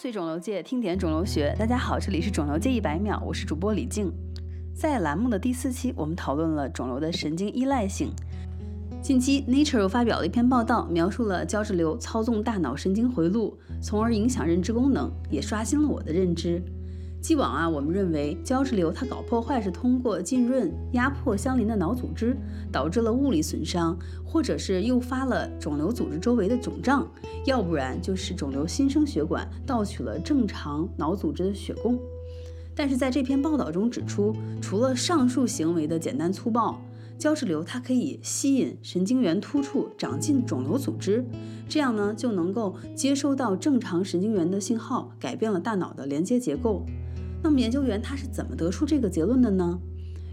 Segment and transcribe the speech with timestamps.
[0.00, 1.54] 随肿瘤界，听点肿瘤学。
[1.58, 4.10] 大家好，这里是肿瘤界一百秒，我是主播李静。
[4.74, 8.10] 在栏目的第四期，我们讨论了肿瘤的神经依赖性。
[9.02, 16.62] 近期，Nature 又发表了一篇报道，描述了胶质瘤操纵大脑神经回路，从而影响认知功能，也刷新了我的认知。
[17.20, 22.34] 既往啊，我们认为胶质瘤它搞破坏是通过浸润、压迫相邻的脑组织，
[22.72, 27.06] 导致了物理损伤，或者是诱发了肿瘤组织周围的肿胀，
[27.44, 31.98] 要不然就是肿瘤新生血管盗取了正常脑组织的血供。
[32.74, 36.80] 但是在这篇报道中指出，除了上述行为的简单粗暴，
[37.18, 41.22] 胶质瘤它可以吸引神经元突触长进肿瘤组织，
[41.68, 46.82] 这样呢就能够接收到正常神经元的信号，改变了大脑的连接结构。
[47.42, 49.78] 那么研究员他是怎么得出这个结论的呢？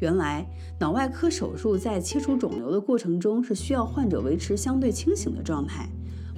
[0.00, 0.48] 原来
[0.78, 5.88] 脑外科手术在切除肿瘤的过程中是需要患者维持相对清醒的状态，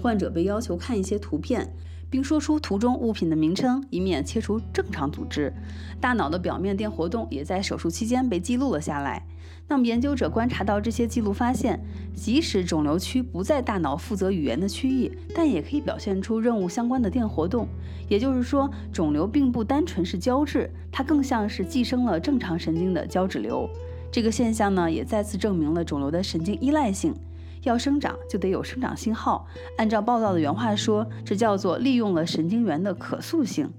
[0.01, 1.71] 患者被要求看一些图片。
[2.11, 5.53] 并说出图中物品的名称，以免切除正常组织。
[6.01, 9.25] 大脑的表面电活动也在手术期间被记录了下来。
[9.69, 11.79] 那么研究者观察到这些记录，发现
[12.13, 17.69] 即使肿瘤区不在大脑负责语言的区域，但也可以表现出任务相关的电活动。
[18.09, 23.71] 也就是说，肿瘤并不单纯是胶质，它更像是寄生了正常神经的胶质瘤。
[24.11, 27.15] 这个现象呢，也再次证明了肿瘤的神经依赖性。
[27.63, 29.47] 要生长就得有生长信号。
[29.77, 33.71] 按照报道的原话说，这叫做利用了神经元的可塑性。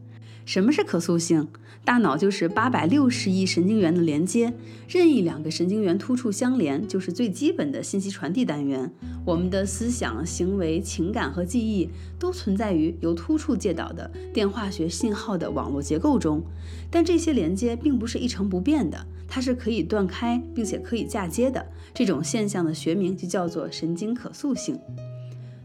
[0.45, 1.47] 什么是可塑性？
[1.83, 4.53] 大脑就是八百六十亿神经元的连接，
[4.87, 8.91] 任意两个神经元突触相连，就是最基本的信息传递单元。
[9.25, 16.43] 我们的思想、行为、情感和记忆都存在于由突触介导的电化学信号的网络结构中。
[16.91, 21.65] 但这些连接并不是一成不变的，它是可以断开并且可以嫁接的。
[21.95, 24.79] 这种现象的学名就叫做神经可塑性。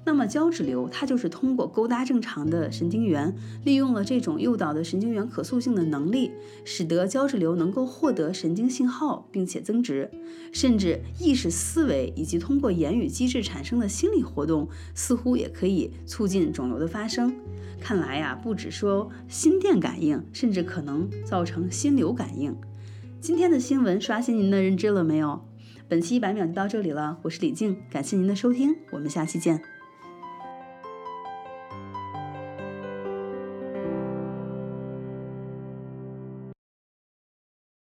[0.06, 6.30] 那么胶质瘤它就是通过勾搭正常的神经元，利用了这种诱导的神经元可塑性的能力，
[6.64, 10.08] 使得胶质瘤能够获得神经信号并且增殖，
[10.52, 17.34] 甚至意识思维以及通过言语机制产生的心理活动，似乎也可以促进肿瘤的发生。
[17.80, 22.56] 看来呀，不止说心电感应，甚至可能造成心流感应。
[23.20, 25.44] 今天的新闻刷新您的认知了没有？
[25.88, 29.75] 本期一百秒就到这里了，我是李静，感谢您的收听，我们下期见。